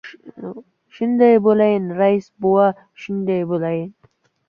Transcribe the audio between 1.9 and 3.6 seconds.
rais bova, shunday